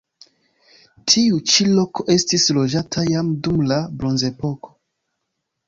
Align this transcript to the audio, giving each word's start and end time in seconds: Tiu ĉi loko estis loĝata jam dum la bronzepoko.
Tiu 1.11 1.35
ĉi 1.51 1.67
loko 1.81 2.07
estis 2.15 2.47
loĝata 2.59 3.05
jam 3.13 3.31
dum 3.49 3.63
la 3.75 3.81
bronzepoko. 4.01 4.77